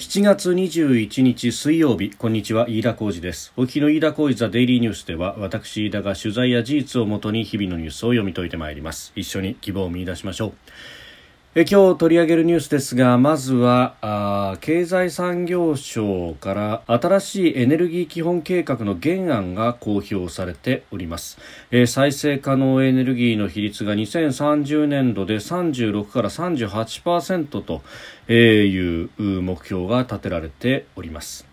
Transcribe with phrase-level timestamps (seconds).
[0.00, 3.52] 7月21日水曜日こんにちは飯田浩司です。
[3.58, 9.12] 沖の飯田浩司ザデイリーニュースでは私飯田が取材や事実をもとに日々のニュースを読み解いてまいります。
[9.14, 10.52] 一緒に希望を見出しましょう。
[11.56, 21.38] え今日取り上げるニュースですがまずはあ経済産業省から新しいエネルギー基本計画の原案が公表されております、
[21.72, 27.82] え再生可能エネルギーの比率が2030年度で36から38%と
[28.32, 31.49] いう目標が立てられております。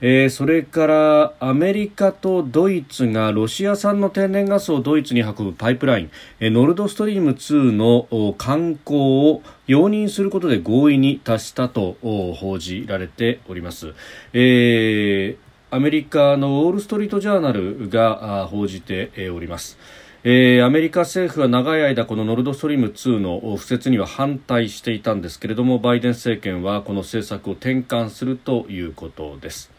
[0.00, 13.94] えー、それからアメリカとドイツがロシア産の天然ガスをドイツに運ぶパイプライン、えー、ノルドストリーム2の観光を容認することで合意に達したと報じられております。
[14.32, 19.78] えー、アメリカのウォール・ストリート・ジャーナルが報じております。
[20.24, 29.77] えー、アメリカ政府は長い間このノルドストリーム2の敷設には反対していたんですけれどもバイデン政権はこの政策を転換するということです。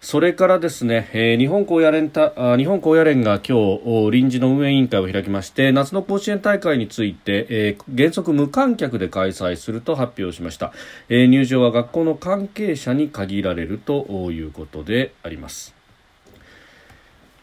[0.00, 10.72] それからですね、えー、日本高野連た日本高野連が今日臨時の運営委員会を開きまして夏の甲子園大会について、えー、原則無観客で開催すると発表しました、
[11.10, 15.74] えー、入場は学校の関係者に限られるということであります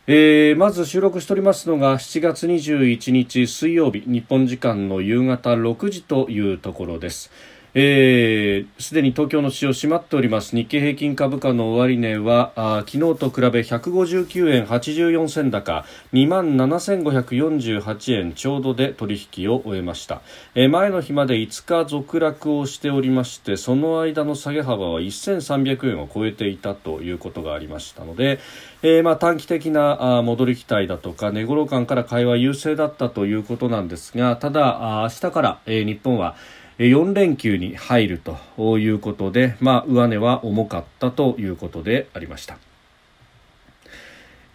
[0.10, 7.30] えー、まず収録しておりますのが7月21日水曜日日本時間の夕方6時というところです。
[7.80, 10.56] えー、すでに東京の市場閉まっております。
[10.56, 20.22] 日経平均株価の終値はあ昨日と比べ159円84銭高2万7548円ちょうどで取引を終えました、
[20.56, 28.40] えー、前の日まで5日続落をしておりましてその間の下げ幅は1300円を超えていたということがありましたので、
[28.82, 36.36] えー、まあ短期的なあ戻り期待だとか値頃感から買いは優勢だったということなんですがただあ明日から、えー、日本は
[36.78, 38.22] 4連休に入る
[38.58, 42.58] ということで、まあ、上値は重かったということでありました。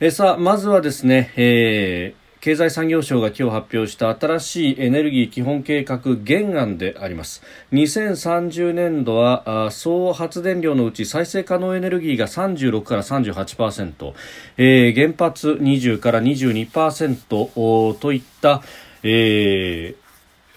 [0.00, 14.14] えさあ、まずはですね、えー経済産業省が今日発表した新しいエネルギー基本計画原案であります2030年度は総発電量のうち再生可能エネルギーが36から38%、
[14.56, 18.60] えー、原発20から22%といった、
[19.04, 20.01] えー、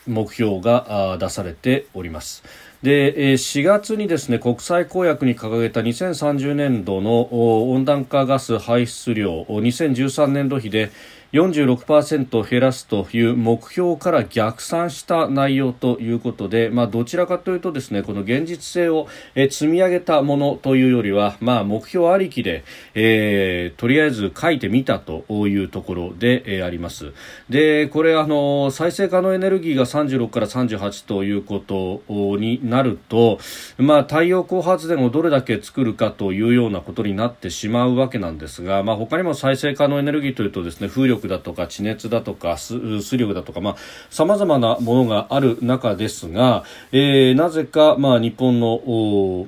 [0.07, 2.43] 目標が出されております。
[2.83, 10.91] で4月にですね国際公約に掲げた2030年度の温暖化ガス排出量2013年度比で
[11.35, 22.63] 46%減らすという目標から逆算した内容ということで、まあ、どちらかというとですねこの現実性を、積み上げたものというよりは、まあ、目標ありきで、
[22.93, 27.11] えー、とりあえず書いてみたというところで、えー、あります。
[27.49, 32.01] でこれあの再生可能エネルギーが36から38ということ
[32.37, 33.39] になると、
[33.77, 43.75] まあ、太陽光発電をどれだけ作るかというようなことになってしまうわけなんですが、まあ、他にも再生可能エネルギーというとですね風力だとか地熱だとか水力だとか、まあ、
[44.09, 49.47] 様々なものがある中ですが、えー、なぜか、まあ、日本の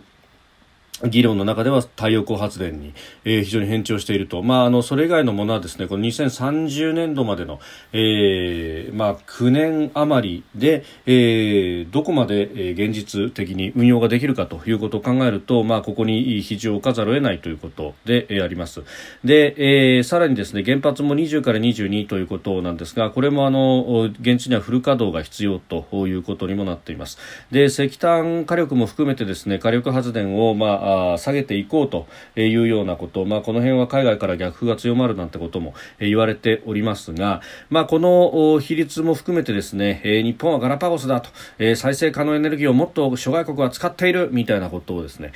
[1.04, 2.94] 議論の中では太陽光発電に、
[3.24, 7.60] えー、非常に偏重していると、まあ、あのそれ以外のものはですねこの2030年度までの、
[7.94, 18.84] えーまあ、9年余りで、えー、どこまで、え現実的に運用ができるかということを考えると、まあ、ここに肘を置かざるを得ないということで、えー、あります。
[19.24, 19.54] で、
[19.98, 27.20] えー、さらにですね原発も20から22ということなんですがこれもあの現地にはフル稼働が必要ということにもなっています。
[27.52, 41.30] で石炭火力も含めてですね火力発電を、まああ下げていこうというようなこと、まあ、この辺は海外から逆風が強まるなんてことも言われておりますが、まあ、この比率も含めてですね日本はガラパゴスだと。
[41.76, 45.32] 再生可能エネルギーをもっと諸外国は使っているみたいなことをですね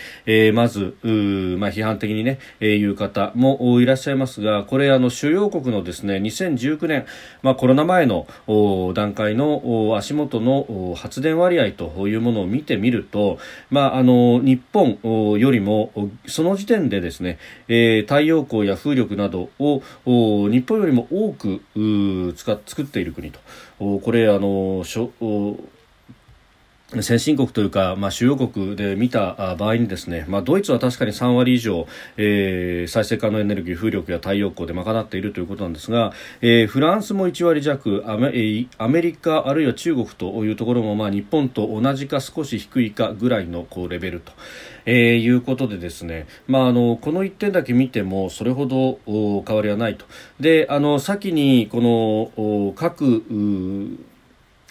[0.51, 7.05] まず、まあ、批判的にね言う方もいらっしゃいますがこれあの主要国のですね2019年、
[7.41, 8.27] まあ、コロナ前の
[8.93, 14.99] 段階の足元の発電割合というものを見てみると、まあ、あの日本
[15.41, 15.91] よりも
[16.27, 21.61] その時点でですね、えー、太陽光や風力などを日本よりも多く
[22.35, 23.39] 使作っている国と。
[23.79, 24.83] これあの
[26.99, 36.11] 先進国というか、まあ、主要国で見た場合にですね、まあ、ドイツは確かに3割以上、えー、再生可能エネルギー、風力や太陽光で賄っているということなんですが、
[36.41, 44.33] えー、フランスも1割弱アメ、アメリカあるいは中国というところも、まあ、日本と同じか少し低いかぐらいのこうレベルと、
[44.85, 50.05] えー、いうことでですね、まあ、あのこの1点だけ見てもそれほど変わりはないと。
[50.41, 51.79] であの先にこ
[52.35, 53.23] の各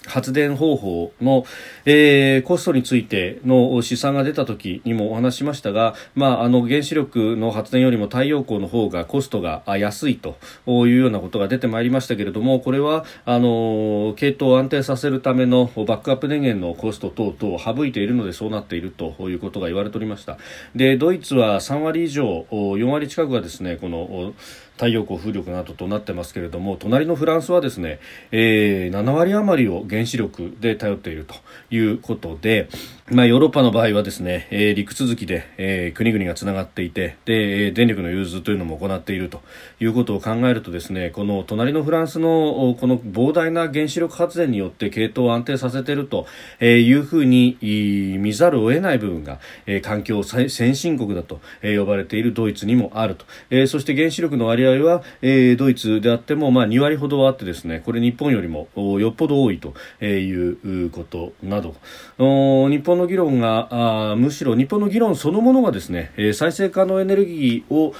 [0.07, 1.45] 発電方法の、
[1.85, 10.37] えー、コストについての試算が出た時にもお話しましたが、まあ、あの原子力の発電よりも太陽光の方がコストが安いと
[10.67, 20.39] いうようなことが出てまいりましたけれどもこれはあの系統を安定させるためのバックアップ電源のコスト等々を省いているのでそうなっているということが言われておりました。
[20.75, 24.33] でドイツは3割以上4割近くがですねこの
[24.81, 28.01] 太陽光風力などとなってますけれども隣のフランスはですね、
[28.33, 31.35] えー、7割余りを原子力で頼っていると
[31.71, 32.71] いうことで、
[33.13, 39.43] まあ、ヨーロッパの場合はですね、えー、陸続きで、えー、国々がつながっていてで電力の融通というのも行っていると
[39.81, 46.27] いうことを考えるとですねこの隣のフランスのこの膨大な原子力発電によって系統を安定させていると
[46.65, 58.69] いうふうに見ざるを得ない部分が、えー、環境先進国だと呼ばれているドイツにもあると、えー、そして原子力の割合合は、えー、ドイツであっても、まあ、2割ほどあってですねこれ日本よりも
[59.01, 59.75] よっぽど多いと
[60.05, 61.75] いうことなど。
[62.19, 67.95] 日本の議論があむしろ日本の議論そのものがですねえ再生可能エネルギーを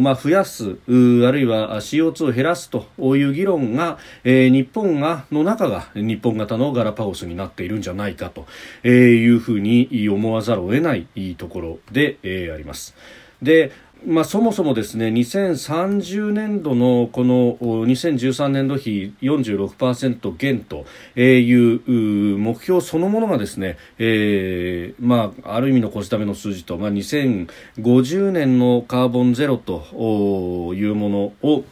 [0.00, 2.86] まあ、増やすあるいは CO2 を減らすと
[3.16, 8.46] いう議論が、えー、日本がの中が日本型のガラパゴスになっているんじゃないかと
[8.88, 12.94] いうふうに思わざるを得ないところで、えー、あります。
[13.42, 13.72] で
[14.06, 20.84] まあ、そもそもですね2030年度のこの2013年度比46%減と
[21.18, 31.64] いう目標そのものがですね、えーまあ、ある意味の腰ための数字と、まあ、2050年のカーボンゼロというものを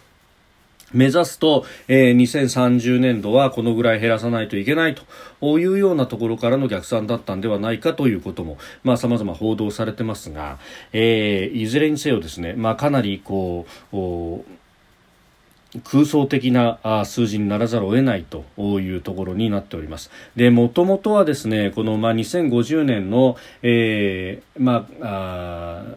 [0.93, 10.59] 目指すと、えー、2030年度はこのぐらい減らさないといけないというようなところからの逆算だったんではないかということも、まあ、様々報道されてますが、
[10.93, 14.63] えー、いずれにせよですね、まあ、かなりこう、
[15.85, 18.45] 空想的な数字にならざるを得ないと
[18.81, 20.11] いうところになっております。
[20.37, 25.87] で、もともとはですね、このまあ2050年の、えー、まあ、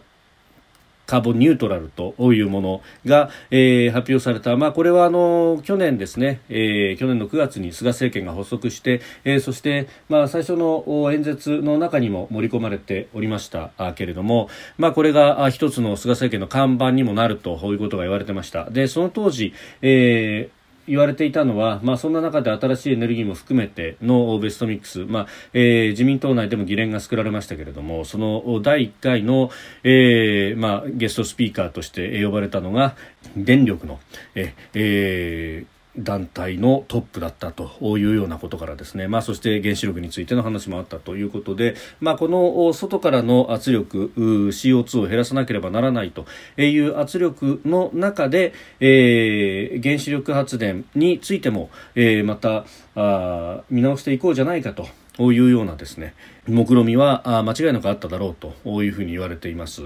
[1.06, 13.70] カーボンニュートラルというものが、えー、発表された、まあ、これはあの去年ですね、えー、去年の9月に菅政権が発足して、えー、そして、まあ、最初の演説の中にも盛り込まれておりました。
[13.94, 14.48] けれども、
[14.78, 18.70] まあ、これが一つの菅政権の看板にもなるということが言われてました。
[18.70, 20.55] でその当時、えー
[20.86, 29.50] 言われていたのは、まあ、そんな中で新しいエネルギーも含めてのベストミックス、まあえー、自民党内でも議連が作られましたけれどもその第1回の、
[29.82, 32.96] えーまあ、ゲストスピーカーとして呼ばれたのが
[33.36, 34.00] 電力の、
[34.34, 46.26] ええー団体のトップだったというようなことからですね、まあ、そして原子力についての話もあったということで、まあ、この外からの圧力 CO2 を減らさなければならないと
[46.60, 54.86] いう圧力の中で、えー、原子力発電についても、えー、またあ見直していこうじゃないかと。
[55.18, 56.14] ういうようなですね
[56.48, 59.82] 目論みは間違いなくあっただろうというふうに言われています。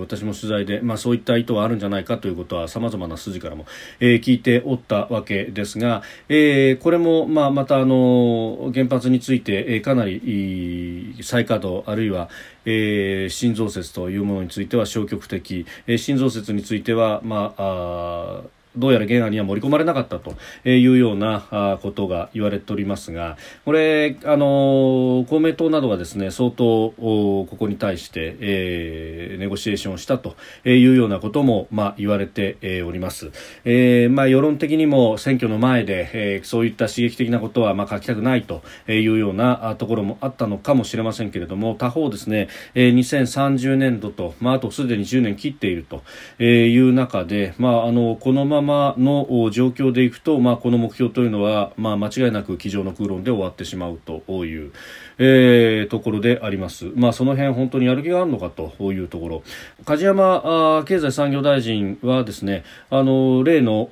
[0.00, 3.64] 私も取材で、まあ、そういった意図はあるんじゃないかということはさまざまな筋からも、
[4.00, 12.28] えー、聞いておったわけですが、えー、これも、まあ、またあの原発について、えー、かなり再稼働あるいは、
[12.64, 18.42] えー、新増設というものについては消極的、えー、新増設については、まあ、あ
[18.76, 20.34] どうやら原案には盛り込まれなかったと
[20.68, 33.30] いうようなことが言われておりますがこれ、あの公明党などはですね相当ここに対して、えー、ネゴシエーションをしたというようなことも、まあ、言われております、
[33.64, 46.02] えーまあ、世論的にも選挙の前で、えー、そういった刺激的なことは、まあ、書きたくないというようなところもあったのかもしれませんけれども他方ですね、えー、2030年度と、まあ、あとすでに10年切っていると
[46.42, 54.72] いう中で、まあ、あのこのまままの状況でいくと、まあ、この目標というのは、まあ、間違いなく机上の空論で終わってしまうという、
[55.18, 56.90] えー、ところであります。
[56.96, 59.42] まあ、その辺本当にやる気があるのかというところ。
[59.84, 63.90] 梶山経済産業大臣はですね、あの例の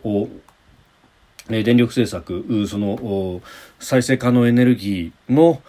[1.49, 3.41] 電力政策その
[3.81, 5.61] 再生可能エネルギーの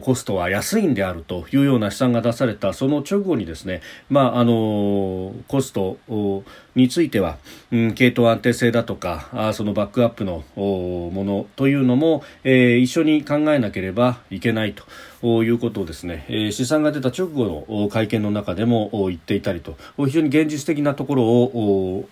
[0.00, 5.98] コストは安いんであるというような試算が出されたその直後にですね、まあ、あのコスト
[6.74, 7.38] については、
[7.70, 14.74] うん、系統安定性だとかあそのバックアップのものというのも、えー、一緒に考えなければいけない
[15.22, 22.08] ということをですね、えー、試算が出た直後の会見の中でも言っていたりと非常に現実的なところを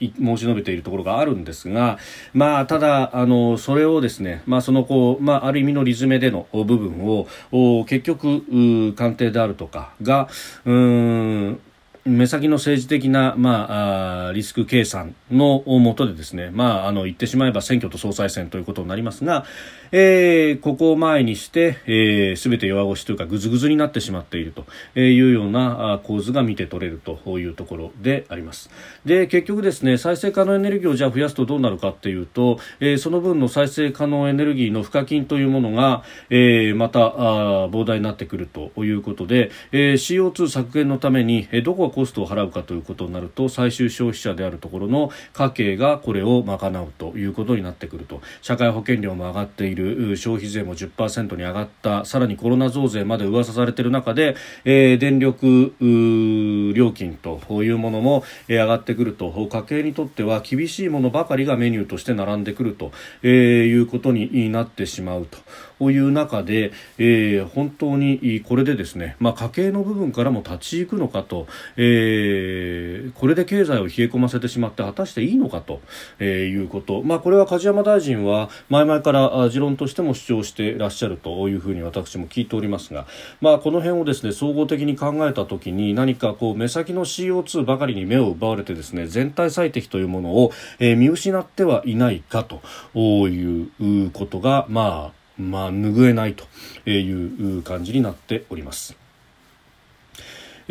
[0.00, 1.98] 申し述べているところがあるんですが、
[2.32, 10.28] まあ、ただあのそれをですね、まあ、そのこう、まあ、ある意味の理詰めでの部分を結局官邸であるとかが
[10.64, 11.60] うん
[12.08, 19.44] 目先の政治的な、まあ、リスク計算のもとでですね、まあ、あの言ってしまえば選挙と総裁選ということになりますが、
[19.92, 24.66] えー、ここを前にして、えー、全て弱腰というかぐずぐずになってしまっていると
[24.98, 28.70] いうような構図が見て取れるというところであります。
[29.04, 63.30] で結局ですね再生可能エネルギーをじゃあ増やすとどうなるかっていうと、えー、その分の再生可能エネルギーの賦課金というものが、えー、またあ膨大になってくるということで、えー、CO2 削減のために、えー、どこがコストを払うかということになると最終消費者であるところの家計がこれを賄うということになってくると社会保険料も上がっている消費税も10%に上がったさらにコロナ増税まで噂されている中で、えー、電力料金というものも、上がってくると家計にとっては厳しいものばかりがメニューとして並んでくると、えー、
[63.64, 65.38] いうことになってしまうと。
[65.80, 75.80] いう中で、えー、本当にこれでですね、まあ、家計の部分からも立ち行くのかと、えー、これで経済を冷え込ませてしまって果たしていいのかと、
[76.18, 83.06] えー、いうこと、まあ、これは梶山大臣は前々から持論としても主張していらっしゃるというふうに私も聞いておりますが、
[83.40, 92.60] まあ、この辺をですね総合的に考えたときに何かこう目先の CO2 ばかりに目を奪われてですね全体最適というものを、えー、見失ってはいないかと
[92.96, 96.44] いうことがまあまあ、拭えないと
[96.90, 99.07] いう感じになっております。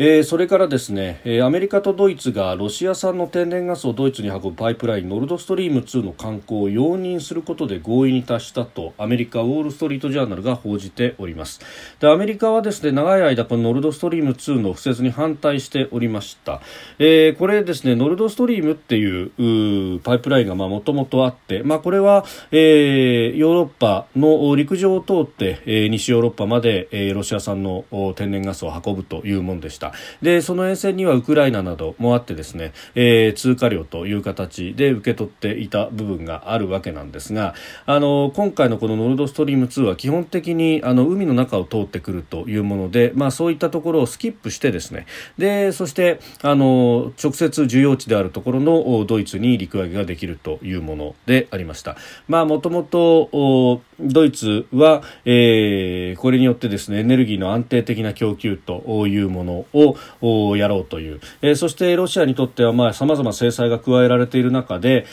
[0.00, 11.60] えー、それからですね、えー、アメリカとドイツがロシア産の天然ガスをドイツに運ぶパイプラインノルドストリーム2の観光を容認することで合意に達したとアメリカウォール・ストリート・ジャーナルが報じております。
[11.98, 16.60] でアメリカはですね長い間このノルドストリーム2の敷設に反対しておりました、
[17.00, 29.87] えー、これですねノルドストリームっていうパイプラインがもともとあって、まあ、これは、えー、ヨーロッパの陸上を通って、えー、西ヨーロッパまで、えー、ロシア産の天然ガスを運ぶというものでした。
[30.22, 37.54] でその沿線にはウクライナなどもあってですね、えー、通貨料という形で受け取っていた部分があるわけなんですが
[37.86, 51.96] あの今回のこのノルドストリーム2は基本的にあの海の中を通ってくるというもので、まあ、そういったところをスキップしてですねでそしてあの直接需要地であるところのドイツに陸揚げができるというものでありました。
[52.26, 65.06] まあ、もともとドイツは、えー、これによってですねエネルギーの安定的な供給というものをやろうという、えー、そしてロシアにとってはまあ様々制裁が加えられている中で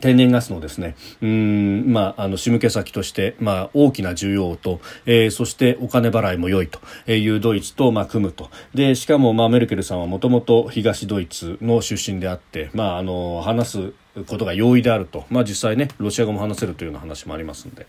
[0.00, 6.80] 天然ガスのですね、うん、まあ、あの、仕向け先として、まあ、大きな需要と、えー、そしてお金払いも良いと
[7.10, 8.48] いうドイツと、まあ、組むと。
[8.74, 13.92] で、しかも、まあ、メルケルさんはもともと東ドイツの出身であって、まあ、あの、話す
[14.26, 17.86] ことが容易であると、まあ、実際ねロシア語も話せるというような話もありますので、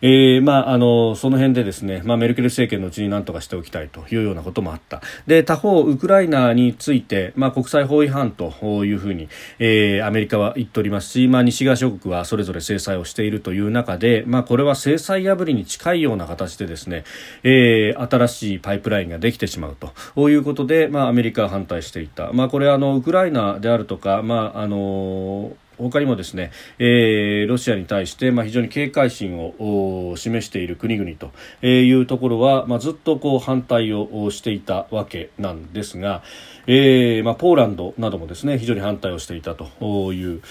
[0.00, 5.02] えーまあ、あのその辺でですね、まあ、メルケル政権のうちに何とかしておきたいというようなこともあった。
[5.26, 8.52] で他方、ウクライナについて、まあ、国際法違反と
[8.84, 9.28] いうふうに、
[9.58, 17.04] えー、アメリカは言っておりますし、まあ、西側諸国はそれぞれ制裁をしているという中で、まあ、これは制裁破りに近いような形でですね、
[17.42, 19.76] えー、新しいパイプラインができてしまう
[20.14, 36.22] ということで、まあ、アメリカは反対していた、まあ、これあのウクライナであるとか、まああの他にもですね、えー、ロシアに対して、まあ、非常に警戒心を示している国々というところは、まあ、ずっとこう反対をしていたわけなんですが、
[36.66, 40.42] えーまあ、ポーランドなどもですね非常に反対をしていたという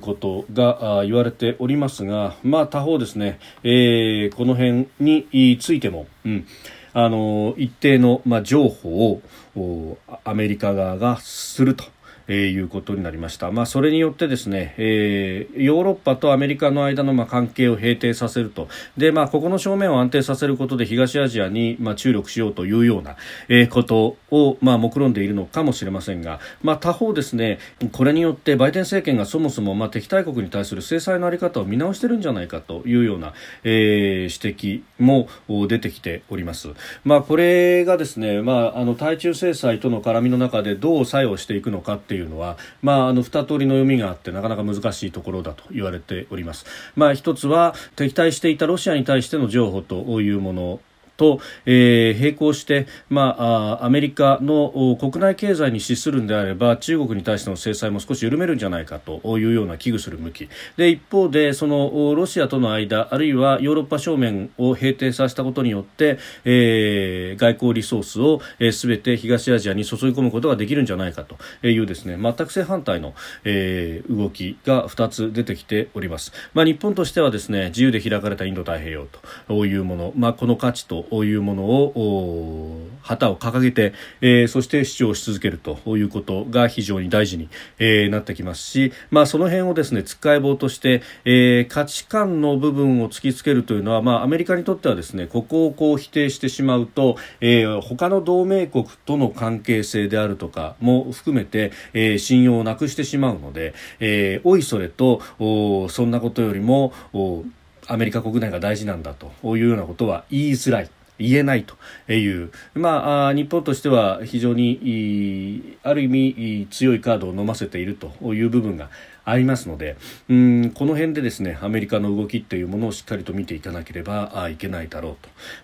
[0.00, 6.46] ことが言われておりますが、まあ、他方ですね、えー、この辺についても、うん
[6.94, 9.20] あの一定の、まあ、情報
[9.56, 11.84] をアメリカ側がすると。
[12.28, 13.50] えー、いうことになりました。
[13.50, 18.68] まあ、それによってですね、えー、ヨーロッパとアメリカの間のまあ関係を平定させると。
[18.96, 23.16] で、まあ、ここの正面を安定させることで東アジアにまあ注力しようというような、
[23.48, 27.58] えー、ことをまあ目論んでいるのかもしれませんが、まあ、他方ですね、
[27.92, 35.28] これによってバイデン政権がそもそもまあ敵対国に対する制裁のあり方を見直してるんじゃないかというような、えー、指摘も
[35.68, 36.68] 出てきております。
[37.04, 46.66] まあ、これがですね、まあ、あの対中制裁との絡みの中でどう作用していくのかってていうのは、まあ、あの二通りの読みがあってなかなか難しいところだと言われております。
[46.94, 50.80] まあ、一つは敵対していたロシアに対しての譲歩というもの
[51.16, 60.48] と、えー、並行して、まあ、アメリカの国内経済に資するんであれば中国に対しての制裁も少し緩めるんじゃないかというような危惧する向き。
[60.76, 68.40] で一方でそのロシアとの間あるいはヨーロッパ正面を平定させたことによって、えー、外交リソースを
[68.72, 73.14] すべ、えー、て東アジアに注ぎ込むことができるんじゃないかというですね全く正反対の、
[73.44, 79.06] えー、動きが2つ出てきております、まあ、日本としてはですね自由で開かれたインド太平洋
[79.48, 107.44] というもの、まあ、この価値というものを旗を掲げて、えー、そして主張し続けるということが非常に大事に、えー、なってきますし、まあ、その辺をですねつっかえ棒として、えー、価値観の部分を突きつけるというのは、まあ、アメリカにとってはですねここをこう否定してしまうと、えー、他の同盟国との関係性であるとかも含めて、えー、信用をなくしてしまうので、えー、おいそれとおそんなことよりもお
[107.88, 110.90] アメリカ国内が大事なんだというようなことは言いづらい。
[111.18, 111.76] 言えないと
[112.12, 118.90] いう、まあ、日本としては非常にある意味強いカードを飲ませているという部分が
[119.24, 119.96] ありますので
[120.28, 125.16] うんこの辺でですねアメリカの動きというものをしっかりと見ていかなければいけないだろう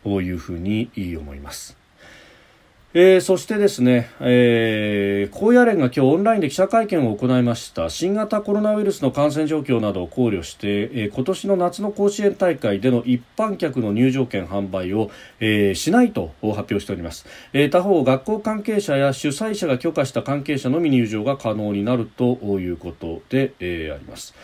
[0.05, 1.78] というふうに思います。
[2.95, 7.91] えー、そしてですね、えー、高野連が今日オンラインで記者会見を行いました。
[7.91, 24.35] 新型コロナウイルスの感染状況などを考慮して、えー、今年の夏の甲子園大会での一般客の入場券販売を、えー、しないと発表しております、えー、他方学校関係者や主催者が許可した関係者のみ入場が可能になるということで、えー、あります。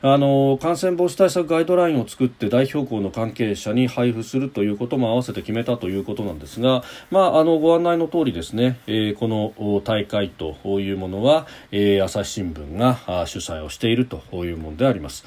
[0.00, 15.24] あの感染防止対策ガイドラインを作って代表校の関係者に配布するということも合わせて決めたということなんですが、まあ、あのご案内の通りですね、えー、この大会というものは、えー、朝日新聞が主催をしているというものであります。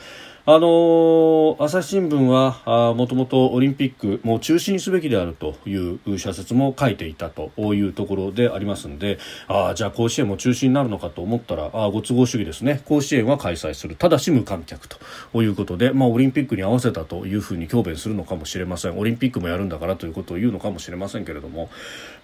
[0.53, 9.17] あの朝日新聞はもともとオリンピックも中止にすべきであるという社説も書いていたというところでありますので
[9.47, 12.81] あじゃあ甲子園も中止になるのかと思ったらあご都合主義ですね。
[12.83, 13.95] 甲子園は開催する。
[13.95, 14.97] ただし無観客と
[15.41, 18.99] いうことで、まあ、オリンピックに合わせたというふうに強弁するのかもしれません。
[18.99, 21.69] オリンピックもやるんだからということを言うのかもしれませんけれども、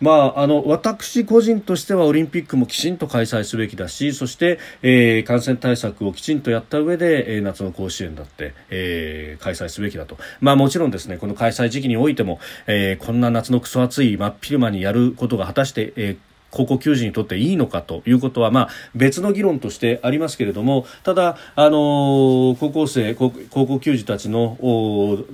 [0.01, 10.17] まあ、あの私個人としてはオリンピックもきちんと開催すべきだしそして、えー、感染対策をきちんとやった上で、えー、夏の甲子園だって、えー、開催すべきだと。
[10.41, 16.26] まあもちろんですね、この開催時期においても、えー、こんな夏のクソ暑い真っ昼間にやることが果たして、えー
[16.57, 24.57] 高校球児にとっていいのかということは、まあ、別の議論としてありますけれどもただ、あの高校生高校球児たちの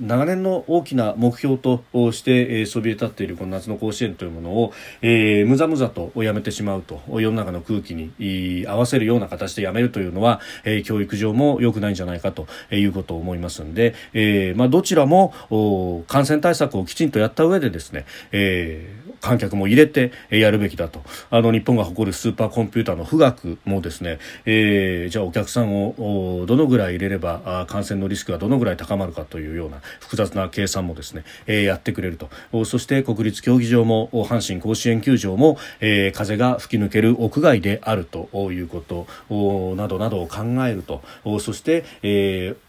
[0.00, 15.32] 長年の大きな目標として、え、そびえ立っているこの夏の甲子園というものを、えー、むざむざとやめてしまうと世の中の空気に合わせるような形でやめるというのは、えー、教育上も良くないんじゃないかということを思いますので、えーまあ、どちらも
[16.08, 21.02] 感染対策をきちんとやった上でですね、えー観客も入れてやるべきだと。
[21.30, 32.28] あの日本が誇るスーパーコンピューターの富岳もですね、えー、じゃあお客さんをどのぐらい入れれば感染のリスクがどのぐらい高まるかというような複雑な計算もですね、えー、やってくれると。
[32.66, 39.06] そして国立競技場も阪神甲子園球場も、えー、風が吹き抜ける屋外であるということ
[39.76, 41.02] などなどを考えると。
[41.40, 42.63] そして、えー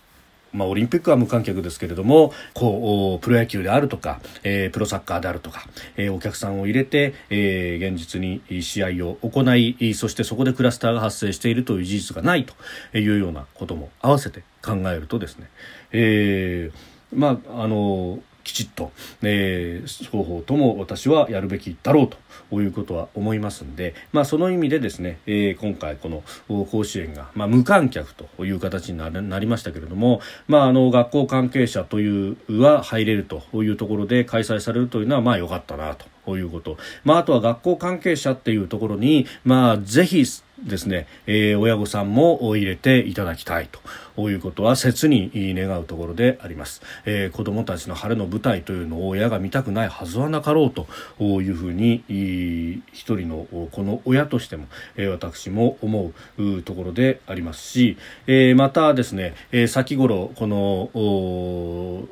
[0.55, 15.49] まあ、オリンピックは無観客ですけれどもこうプロ野球であるとか、えー、プロサッカーであるとか、えー、お客さんを入れて、えー、現実に試合を行いそしてそこでクラスターが発生しているという事実がないというようなことも合わせて考えるとですね、
[15.91, 18.91] えー、まああのきちっと、
[19.23, 22.09] えー、双方とも私はやるべきだろう
[22.51, 40.23] ということは思いますので、まあ、その意味でですね、えー、今回この甲子園が、まあ、無観客という形になりましたけれども、まあ、あの学校関係者というは入れるというところで開催されるというのはまあ良かったなということ、まあ、あとは学校関係者っていうところに、まあ、ぜひ
[40.63, 43.69] ですね、えー、親御さんも入れていただきたい
[44.15, 50.87] ということは切に願うところであります、えー、子どもたちの晴れの舞台というのを親が見たくないはずはなかろうと
[51.21, 62.07] いうふうに一人のこの親としても、えー、私も思うところでありますし、えー、またですね、えー、先頃この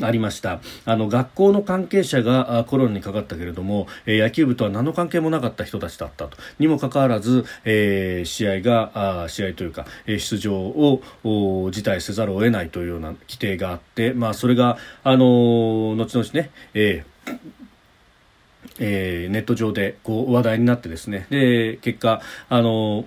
[0.00, 0.60] ありました。
[0.84, 6.36] あの学校の関係者がコロナにかかったけれども、えー、野球部とは何の関係もなかった人たちだったと。
[6.60, 11.02] にもかかわらず、えー、試合があ試合というか、えー、出場を
[11.72, 17.38] 辞退せざるを得ないというような規定があって、まあ、それが、あのー、後々ね、えー
[18.78, 21.26] えー、ネット上でこう話題になってですね。
[21.30, 23.06] で結果あの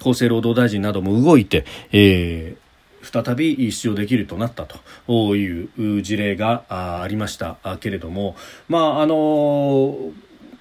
[0.00, 2.67] 厚生労働大臣なども動いて、えー
[3.02, 5.64] 再び出場できるとなったとい
[5.98, 7.56] う事例がありました。
[7.80, 8.36] けれども、
[8.68, 10.12] まああの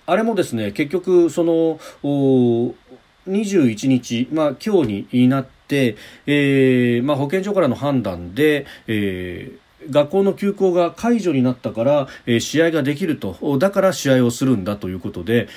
[0.06, 1.80] あれもですね結局その
[3.28, 13.58] 21日、まあ、今日になって、えーまあ、保健所からの判断で、えー学校の休校が解除になったから、えー、試合ができると。
[13.60, 15.48] だから試合をするんだということで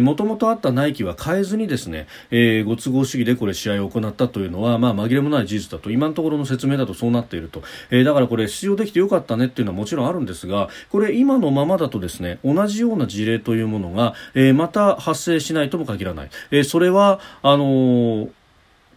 [0.00, 5.90] もともとあった内規は変えずにですね、えー、ご都合主義でこれ試合を行ったというのは、まあ、紛れもない事実だと。
[5.90, 18.30] 今のところの説明だとそうなっていると、えー、だからこれ出場できてよかったねっていうのはもちろんあるんですがこれ今のままだとですね同じような事例というものが、えー、また発生しないとも限らない、えー、それはあのー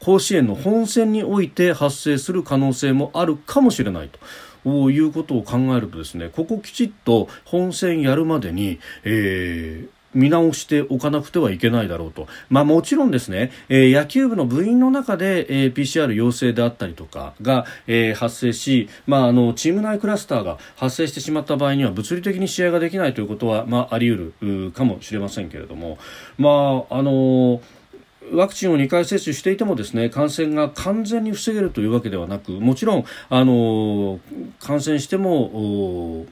[0.02, 4.20] 甲子園の本戦において発生する可能性もあるかもしれないと。
[4.66, 12.28] いうことを考えるとですねここきちっと本戦やるまでに、えー、見直しておかなくてはいけないだろうと。
[12.50, 25.98] まあもちろんですね、えー、野球部の部員の中で、えー、PCR 陽性であったりとかが、えー、発生し、まああの、チーム内クラスターが発生してしまった場合には物理的に試合ができないということは、まああり得るかもしれませんけれども、
[26.38, 27.62] まああの
[28.32, 34.20] ワクチンを2回接種していてもですね感染が完全に防げるというわけではなくもちろんあの
[34.60, 36.26] 感染しても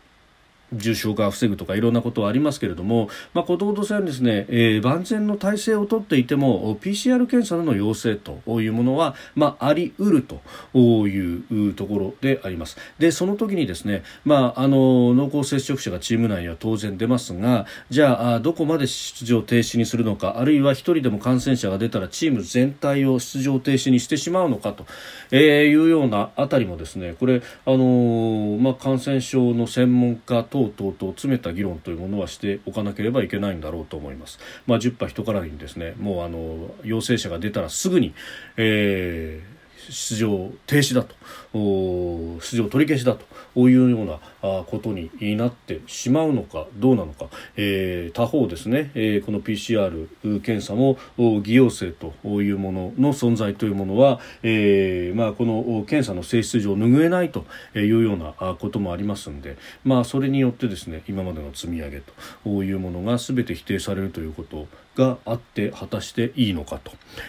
[0.73, 12.77] 重症化を防ぐとかいろんなことはありますけれども、まあ、ことほどさにですね、えー、万全の体制をとっていても PCR 検査での陽性というものは、まあ、あり得るというところであります。
[12.97, 24.85] で、その時にですね、まあ、あの濃厚接触者がチーム内には当然出ますが、じゃあどこまで出場停止にするのか、あるいは1人でも感染者が出たらチーム全体を出場停止にしてしまうのかと、
[25.31, 34.39] えいうようなあたりもですね、これ、あのまあ、感染症の専門家等等々と詰めた議論というものはしておかなければいけないんだろうと思います。
[34.67, 38.13] まあ、10波人からにですねもうあの陽性者が出たらすぐに、
[38.57, 41.15] えー出場停止だと
[41.53, 44.19] 出場取り消しだというような
[44.63, 50.97] ことになってしまうのかどうなのか、えー、他方ですね、えー、この PCR 検査も
[51.41, 62.01] 偽陽性というものの存在というものは、えーまあ、この検査の性質上拭えないというようなこともありますので、まあ、それによってですね今までの積み上げ
[62.43, 66.79] というものが全て否定されるということがあって果たしていいのか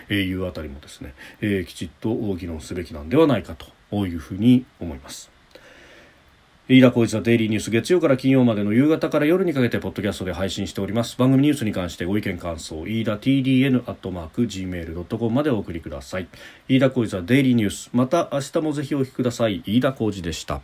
[0.09, 5.31] というあたりもですね、えー、きちっと議論すべきなんではないかというふうに思います。
[6.69, 11.19] 飯田浩一のデイリーニュース月曜から金曜までの夕方から夜にかけてポッドキャストで配信しております。
[11.19, 16.29] 番組ニュースに関してご意見感想飯田 TDN アットマーク Gmail.com までお送りください。
[16.69, 17.91] 飯田浩一はデイリーニュース。
[17.93, 19.65] また明日もぜひお聞きください。
[19.67, 20.61] 飯田浩二でした。